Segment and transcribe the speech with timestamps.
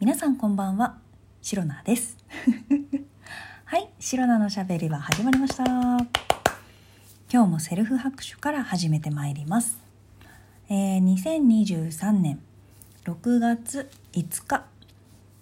[0.00, 0.98] 皆さんこんばんは。
[1.40, 2.16] シロナです。
[3.64, 5.64] はいシロナのしゃべりは始まりました。
[5.64, 9.78] 今日もセルフ拍手から始めてまいります、
[10.68, 12.40] えー、2023年
[13.04, 14.64] 6月5日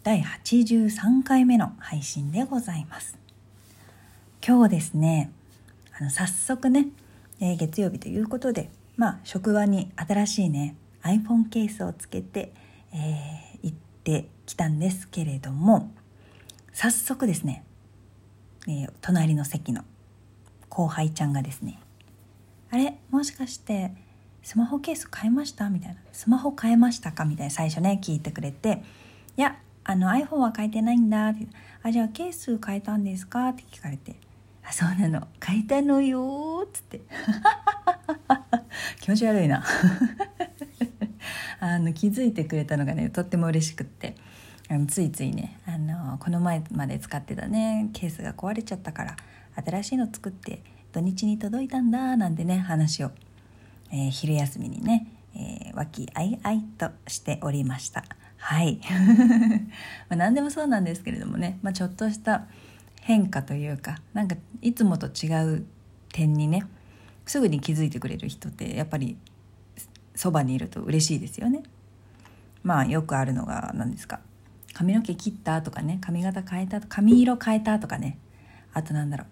[0.03, 3.19] 第83回目の配信でございます。
[4.47, 5.33] 今日ですね
[5.99, 6.89] あの早速ね、
[7.41, 12.53] えー、月曜日ということでまあ職場に新しいね iPhone ケースをつけて、
[12.93, 13.92] えー、行って
[14.47, 15.91] きたんですけれども
[16.73, 17.65] 早速ですね、
[18.67, 19.85] えー、隣の席の
[20.69, 21.79] 後輩ちゃんがですね
[22.71, 23.93] 「あれもしかして
[24.43, 28.83] スマホケース買いました?」みたいな「スマホ買えましたか?」みたいな最初ね聞いてくれて
[29.37, 31.47] 「いやあの iPhone は変えてないんだ」って
[31.83, 34.17] 「あじゃあケース変えたんですか?」って聞かれて
[34.65, 37.01] 「あそうなの変えたのよ」っつって
[39.01, 39.63] 気持ち悪いな
[41.65, 44.17] あの気づいてくれたのがねとっても嬉しくって。
[44.69, 49.17] あのついついねあのこの前まで使ってたねケースが壊れちゃったから
[49.57, 53.11] 新しいの作って土日に届いたんだなんてね話を、
[53.93, 58.05] えー、昼休みにね、えー、気あいあいとしておりました。
[58.39, 58.81] はい。
[60.09, 62.47] まあ何でもそうなんですけれどもね、まあ、ちょっとした
[63.03, 65.67] 変化というかなんかいつもと違う
[66.13, 66.65] 点にね
[67.27, 69.19] すぐに気づいてくれる人ってやっぱり
[70.23, 71.65] そばにいると嬉しいですよね。
[72.63, 74.21] まあよくあるのが何ですか。
[74.73, 75.99] 髪の毛切ったとかね。
[76.01, 78.19] 髪型変えた髪色変えたとかね。
[78.73, 79.27] あとなんだろう。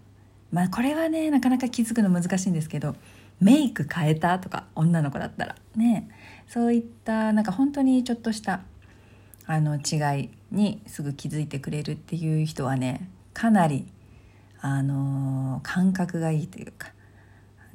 [0.57, 2.97] まあこれはねなかなか気づくの難しいんですけど。
[3.41, 4.65] メイク変えたとか。
[4.75, 5.55] 女の子だったら。
[5.77, 6.11] ね。
[6.49, 8.63] そういったなんか本当にちょっとした
[9.47, 13.87] あの違いにすぐ気づいてくれるっていう人はねかなり
[14.61, 16.89] あの感覚がいいというか。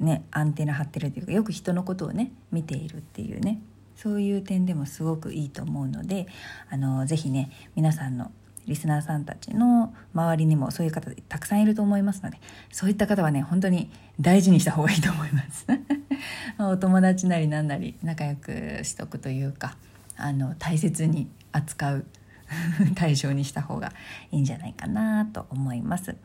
[0.00, 3.60] ねアンテナ張ってるというかよく人のことをね見ているっていうね
[3.96, 6.26] そういう点でもすごくいいと思うので
[6.70, 8.30] あのぜひね皆さんの
[8.66, 12.38] リスナーさんたちの周りにもそういう方たくさんいると思いますので
[12.70, 13.90] そういった方はね本当に
[14.20, 15.66] 大事にした方がいいと思います。
[16.58, 19.76] お友達なりなんなり仲良くしとくというか
[20.16, 22.06] あの大切に扱う
[22.96, 23.92] 対象にした方が
[24.30, 26.16] いいんじゃないかなと思います。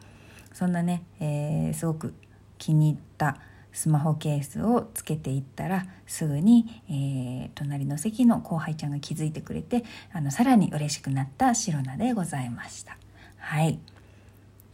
[0.53, 2.13] そんなね、えー、すごく
[2.57, 3.37] 気に入った
[3.73, 12.97] スマホケースをつけていったらすぐに、えー、隣の席の後輩ちゃんが気づいてくれてあのさらに嬉しくなったシロナでございました。
[13.37, 13.79] はい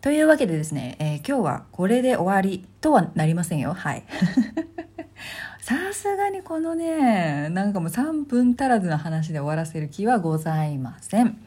[0.02, 3.74] というわけでですね、えー、今日はこれで終わりとはなりませんよ。
[3.74, 4.04] はい。
[5.60, 11.38] さすがにこのね、なんかもう3分足らずの話で終わらせる気はございません。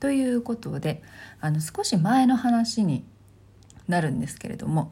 [0.00, 1.02] ということで、
[1.40, 3.04] あの少し前の話に
[3.86, 4.90] なるんですけれども、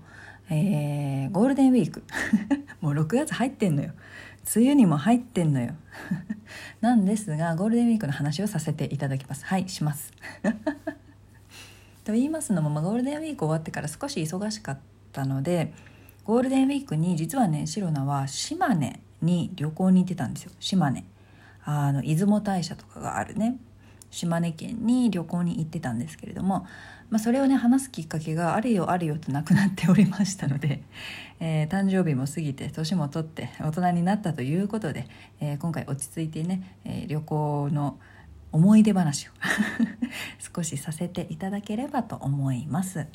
[0.50, 2.03] えー、ゴールデンウィーク。
[2.81, 3.92] もう6月入ってんのよ。
[4.56, 5.75] 梅雨にも入ってんのよ。
[6.81, 9.44] なんですがゴールデンウィークの話をさせていただきます。
[9.44, 10.12] はいします。
[12.04, 14.78] と言いますのも、まあ、ゴールデンウィーク終わってから少し忙しかっ
[15.12, 15.75] たので
[16.25, 20.53] ゴールデンウィークに実はねシロナは島根に旅行に行ってたんですよ。
[20.58, 21.04] 島根。
[21.64, 23.58] あの出雲大社とかがあるね。
[24.10, 26.66] 島根県に旅行に行ってたんですけれども
[27.10, 30.82] まあ、それをね話すきっかけがあるよあるよとなくなっておりましたので、
[31.41, 35.06] えー、誕生日も過ぎて年も取って大人になったということで、
[35.41, 37.98] えー、今回落ち着いてね、えー、旅行の
[38.52, 39.32] 思い出話を
[40.54, 43.06] 少しさせていただければと思います。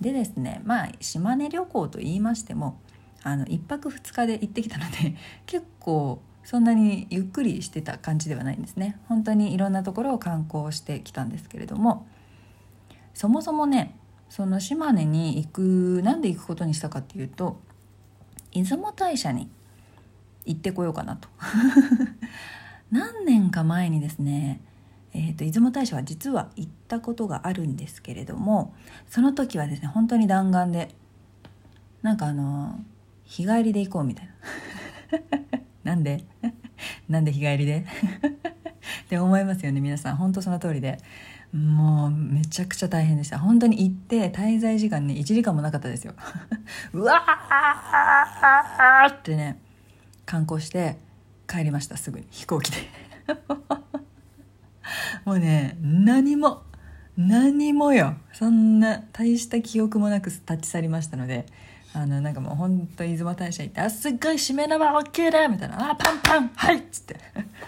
[0.00, 2.80] でですねまあ島根旅行と言いましても
[3.24, 5.16] あの1泊2日で行ってきたので
[5.46, 8.98] 結構そんなにゆっくりしてた感じではないんですね。
[9.06, 12.06] 本当にいろんなところを観光してきたんですけれども。
[13.12, 13.94] そもそもね
[14.30, 17.60] その島根に行くなんで行くことにしたかっていうと
[18.54, 19.50] 出雲大社に
[20.46, 21.28] 行ってこようかなと。
[22.90, 24.62] 何年か前にですね
[25.12, 28.72] えーと、出雲大社は実は行ったことがあるんですけれども
[29.06, 30.94] その時はですね本当に弾丸で
[32.00, 32.80] なんかあの
[33.24, 34.26] 日帰りで行こうみたい
[35.50, 35.58] な。
[35.88, 36.22] なんで？
[37.08, 37.86] なんで日帰りで？
[37.88, 40.16] って思いますよね皆さん。
[40.16, 40.98] 本当その通りで。
[41.50, 43.38] もうめちゃくちゃ大変でした。
[43.38, 46.12] 本当に行って滞在時間ね1時間もなかったですよ。
[46.92, 49.58] うわーってね
[50.26, 50.98] 観光して
[51.46, 52.26] 帰りましたすぐに。
[52.30, 52.76] 飛行機で。
[55.24, 56.64] もうね何も
[57.16, 58.18] 何もよ。
[58.34, 61.46] そんな大した記憶もなく立ち去りましたので。
[61.94, 67.16] あのなんかもうほんと出雲大社行って「あすっごい締め縄 OK だ!」みたいな「あパンパンはい!」っつって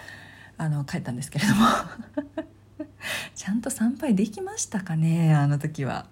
[0.57, 1.65] あの帰ったんですけれども
[3.35, 6.05] ちゃんと参拝できましたかねあの時は。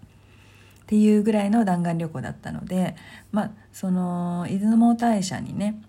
[0.83, 2.95] っていうぐらいの弾丸旅行だったので
[3.31, 5.79] まあその出雲大社にね、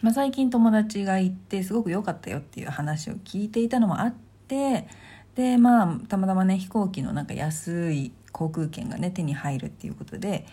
[0.00, 4.14] まあ、最近友達が行ってすごく良かったよっていう話を聞いていたのもあっ
[4.44, 4.86] って
[5.34, 10.46] でまあたまたまね飛行機のなんか安い航空券がね手に入るっていうことで、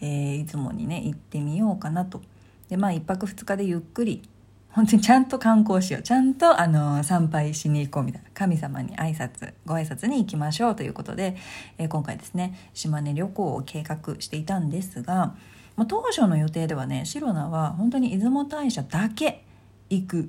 [0.00, 2.22] えー、出雲にね行ってみようかなと。
[2.68, 4.22] でまあ1泊2日でゆっくり
[4.70, 6.02] 本当にちゃんと観光しよう。
[6.02, 8.28] ちゃんとあの参拝しに行こうみたいな。
[8.34, 11.36] 神様に挨拶ご挨拶に行きましょうということで、
[11.78, 15.34] えー、今回ですね島根旅行を計画していたんですが、
[15.76, 19.44] まあ、当初の予定ではねシロナは本当に出雲大社だけ
[19.90, 20.26] 行くっ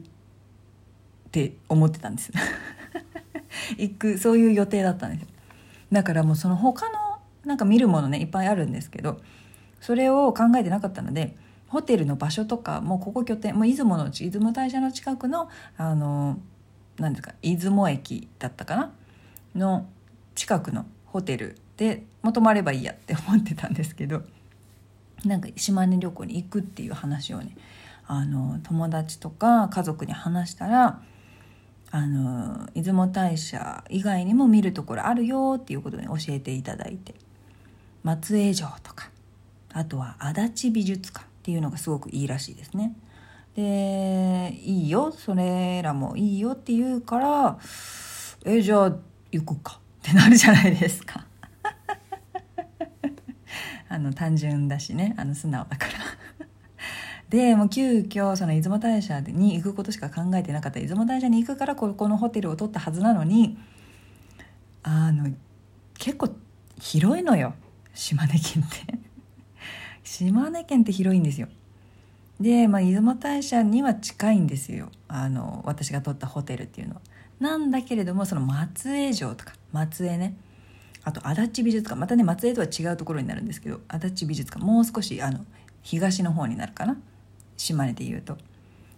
[1.32, 2.32] て思ってたんです。
[3.78, 5.28] 行くそういう予定だったんですよ。
[5.92, 9.20] だからもうその他のなんか見るものねいっぱいあるんですけど
[9.82, 11.36] それを考えてなかったので
[11.68, 16.40] ホテルの場所とかもうここ拠点もう出雲のうち出雲大社の近くのあの
[16.98, 18.92] 何ですか出雲駅だったかな？
[19.56, 19.88] の
[20.36, 24.22] 近くのホテルでも泊まればいいやって思ってたんですけど
[25.26, 27.56] なんか島根旅行に行くっていう話をね
[28.08, 31.02] あの友達とか家族に話したら
[31.92, 37.16] あの出雲大社以外にも見るところあるよっていうことに教えていただいて
[38.04, 39.10] 松江城とか
[39.74, 42.96] あとは足立美術館っていうのがすごくいいらしいですね。
[43.56, 45.12] でいいよ。
[45.12, 47.60] それらもいいよって言うから
[48.46, 48.96] えじゃあ
[49.32, 49.80] 行くか。
[50.00, 51.26] ってなるじゃないですか。
[53.90, 55.14] あの単純だしね。
[55.18, 55.94] あの素直だから。
[57.30, 60.80] でもう急遽その出雲大社に行くことしか考えてなかった。
[60.80, 63.58] 出雲大社に行くからここのホテルを取ったはずなのに
[64.84, 65.32] あの
[65.98, 66.30] 結構
[66.80, 67.54] 広いのよ。
[67.94, 69.09] 島根県って。
[70.04, 71.48] 島根県って広いんですよ。
[72.40, 74.90] で、まあ、出雲大社には近いんですよ。
[75.08, 77.02] あの私が取ったホテルっていうのは。
[77.40, 80.36] なんだけれどもその松江城とか松江ね。
[81.04, 82.00] あと足立美術館。
[82.00, 84.64] またね松江とは違うところになるんですけど足立美術館。
[84.64, 85.46] もう少しあの
[85.82, 86.98] 東の方になるかな。
[87.58, 88.38] 島根でいうと。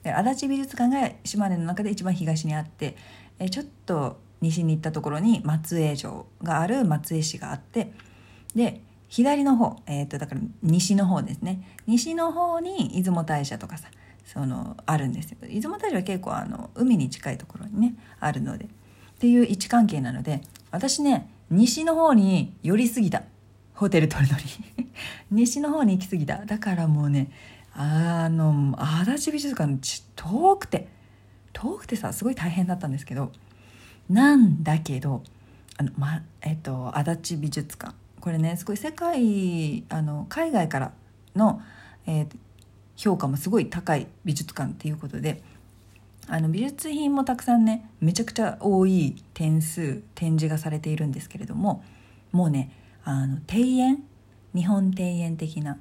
[0.04, 2.96] で足立美術館が島根の中で一番東にあって
[3.40, 7.94] えちょっと西に行ったところに松江城がある松江市があって
[8.56, 8.82] で
[9.12, 11.68] 左の方、えー、とだから西の方ですね。
[11.86, 13.90] 西の方に出雲大社とかさ
[14.26, 15.38] そのあるんですよ。
[15.42, 18.66] 出雲大社は結構あの海に近いところにねあるので。
[18.66, 18.68] っ
[19.20, 20.42] ていう位置関係なので
[20.72, 23.24] 私ね西の方に寄りすぎた。
[23.74, 24.46] ホテル取るのに。
[25.30, 26.46] 西の方に行き過ぎた。
[26.46, 27.30] だからもうね
[27.74, 30.88] あの足立美術館ち遠くて
[31.52, 33.34] 遠くてさすごい大変だったんですけど
[34.10, 35.22] なんだけど
[35.76, 38.01] あの、まえっと、足立美術館。
[38.22, 40.92] これねすごい世界あの海外から
[41.36, 41.62] の、
[42.08, 42.28] えー、
[42.96, 45.42] 評価もすごい高い美術館っていうことで
[46.28, 51.84] あの美術品もたくさんねめちゃくちゃ多い点数展示がされているんですけれども
[52.32, 52.72] もうね
[53.04, 54.04] あの庭園
[54.56, 55.80] 日本庭園的な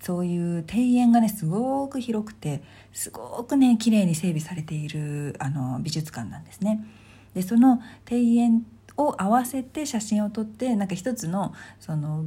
[0.00, 6.84] そういう庭園がねすごく広くてすごくね綺麗に整備されているあの美術館なんですね。
[7.34, 7.80] でその
[8.10, 8.66] 庭園
[8.98, 12.26] を合わせて写真を撮ってなんか一つのその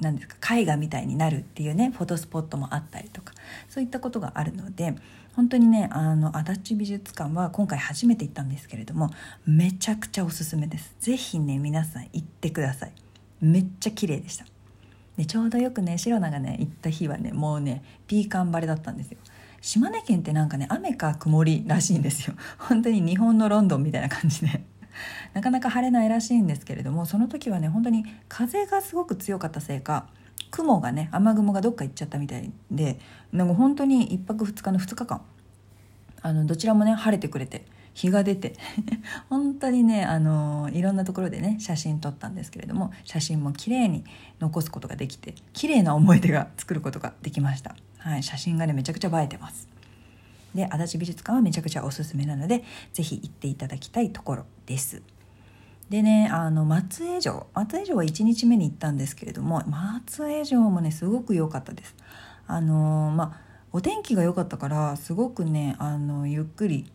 [0.00, 3.34] 何ですか絵画みたいになるっていうねフォトスポットもあったりとか
[3.68, 4.94] そういったことがあるので
[5.34, 9.10] 本当にねあの足立美術館は今回初めて行ったんですけれども
[9.46, 10.94] めちゃくちゃおすすめです。
[11.00, 12.92] 是非ね皆さん行ってください。
[13.40, 14.46] めっちゃ綺麗でした。
[15.18, 19.18] でちょうどよくねシロナがね行った日はねもうねピーカン晴れだったんですよ。
[19.60, 22.34] 島根県ってなんかね雨か曇りらしいんですよ。
[22.58, 24.62] 本当に日本のロンドンみたいな感じで。
[25.36, 30.06] なかなか晴れないらしいんですけれどもその時はね本当に風がすごく強かったせいか
[30.50, 32.98] 雲がね雨雲がどっか行っちゃったみたいで
[33.32, 35.20] なんか本当に1泊2日の2日間
[36.22, 38.54] あのどちらもね晴れてくれて日が出て
[39.28, 44.06] 本当にねあのいろんなところでね写真撮ったんですけれども写真も綺麗に
[44.40, 49.68] 残すことができて綺麗な思い出が作ることができました、はい、写真がねめちゃくちゃ映えてます。
[50.54, 52.64] で足立美術館はめちゃくちゃおすすめなので
[52.94, 55.02] 是非行っていただきたいところです。
[55.90, 61.94] でねあの松江城松江城は1日目に行ったんですけれども松江城もねすごく良かったです。
[62.48, 66.90] あのまあお天気が良かったからすごくねあのゆっくり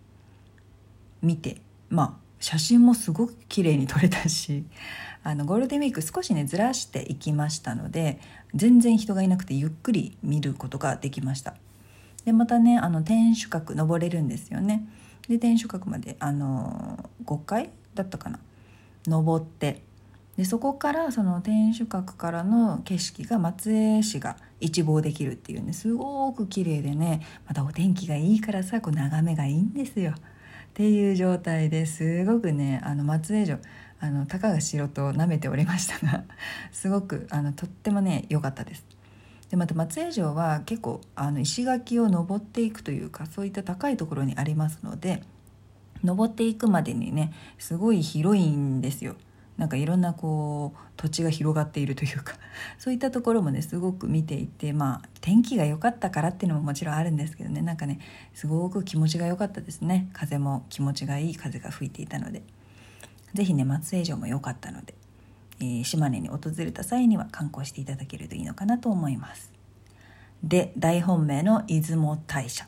[1.21, 4.65] 見てまあ写真もすごく綺麗に撮れたし
[5.23, 8.19] あのゴールデンウィーク少しねずらしていきましたので
[8.55, 11.55] 全然人がいなくてゆっくり見ることができました。
[12.25, 14.85] でまたねあの天守閣登れるんですよね。
[15.29, 18.39] で天守閣まであの5階だったかな。
[19.07, 19.83] 登って
[20.37, 33.57] でそこからその天守閣からの景色が松江市が一望できるっていうねすごく綺麗でねまたお天気がいいからさこう眺めがいいんですよっていう状態ですごくねあの松江城
[33.99, 36.23] あのたかが城と舐めておりましたが
[36.71, 38.85] すごくあのとってもね良かったです。
[39.49, 45.23] でまた松江城は結構あの石垣を登っていくというかそういった高いところにありますので
[46.03, 49.15] 登っていくまでにねすごい広いんですよ。
[49.57, 52.35] なんかいろんなこう土地が広がっているというか。
[52.79, 57.61] そういったところもねすごく見ていてまあ天気が良かったからっていうのももちろんあるんですけどね。
[57.61, 57.99] なんかね
[58.33, 60.09] すごく気持ちが良かったですね。
[60.13, 62.43] 風も気持ちがいい風が吹いていたので。
[63.33, 64.93] 是非ね松江城も良かったので、
[65.59, 69.51] えー、島根に訪れた際には観光していただけるといいのかなと思います。
[70.43, 72.67] で大本命の出雲大社。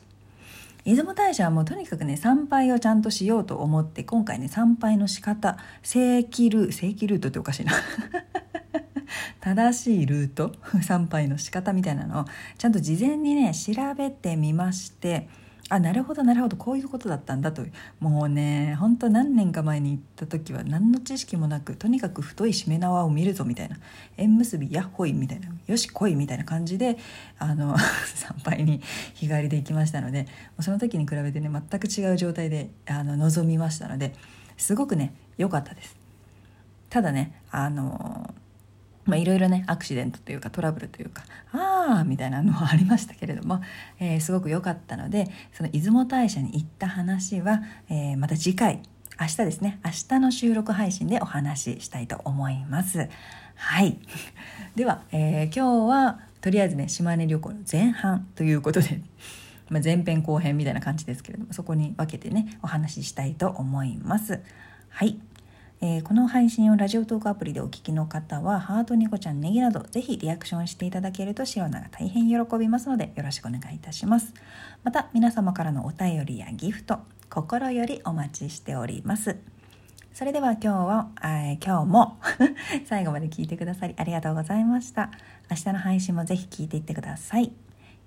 [0.84, 7.72] 出雲大社はもうとにかくね参拝をちゃんとしようと思って今回ね参拝の仕方正規ル正規ルートっておかしいな。
[9.40, 10.52] 正しいルート？
[10.82, 12.24] 参拝の仕方みたいなのを
[12.58, 15.28] ちゃんと事前にね調べてみまして
[15.70, 16.56] あなるほどなるほど。
[16.56, 17.62] こういうことだったんだと。
[17.98, 23.78] もうねほんと何年か前に行った時は何の知識もなくとにかく太いしめ縄を見るぞみたいな。
[24.18, 25.48] 縁結びやっほいみたいな。
[25.66, 26.98] よし来いみたいな感じで
[27.38, 27.76] あの
[28.14, 28.82] 参拝に
[29.14, 30.26] 日帰りで行きましたので
[30.60, 34.14] その時に比べてね全く違う状態であの臨みましたので
[34.58, 35.96] すごくね良かったです。
[36.90, 38.34] ただねあの
[39.04, 43.60] まあ、いろいろねアクシデントというかトラブルというかああみたいなのはありましたけれども、
[44.00, 48.82] えー、すごく良かったのでその出雲大社に行った話は、えー、また次回
[49.20, 53.08] 明日ですね明日の収録配信でお話ししたいと思います。
[53.56, 53.98] はい。
[54.74, 59.00] では、えー、今日はとりあえずね島根旅行の前半ということで
[59.70, 64.40] まあ、前編後編みたいな感じですけれどもそこに分けてねお話ししたいと思います。
[64.90, 65.18] はい
[65.86, 74.32] えー、この配信をラジオトークアプリでお聞きの方はハートニコちゃんネギなどぜひリアクションしていただけるとシロナが大変喜びますのでよろしくお願いいたします。
[74.82, 79.36] また皆様からのお便りやギフト心よりお待ちしております。
[80.14, 82.18] それでは今日は、えー、今日も
[82.88, 85.10] 最後まで聞いてくださりありがとうございました。
[85.50, 87.52] 明日の配信もぜひ聞いていってください。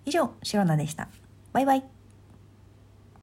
[0.03, 1.10] 以上シロナでした。
[1.53, 1.97] バイバイ。